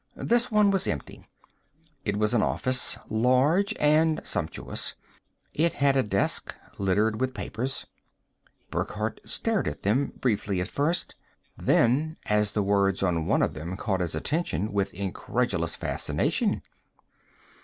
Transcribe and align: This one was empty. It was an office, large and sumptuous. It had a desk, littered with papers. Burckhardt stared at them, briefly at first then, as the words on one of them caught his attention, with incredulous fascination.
This 0.17 0.49
one 0.51 0.71
was 0.71 0.87
empty. 0.87 1.29
It 2.05 2.17
was 2.17 2.33
an 2.33 2.41
office, 2.41 2.97
large 3.07 3.71
and 3.79 4.19
sumptuous. 4.25 4.95
It 5.53 5.73
had 5.73 5.95
a 5.95 6.01
desk, 6.01 6.55
littered 6.79 7.21
with 7.21 7.35
papers. 7.35 7.85
Burckhardt 8.71 9.21
stared 9.29 9.67
at 9.67 9.83
them, 9.83 10.13
briefly 10.19 10.59
at 10.59 10.69
first 10.71 11.13
then, 11.55 12.17
as 12.25 12.53
the 12.53 12.63
words 12.63 13.03
on 13.03 13.27
one 13.27 13.43
of 13.43 13.53
them 13.53 13.77
caught 13.77 13.99
his 13.99 14.15
attention, 14.15 14.73
with 14.73 14.91
incredulous 14.95 15.75
fascination. 15.75 16.63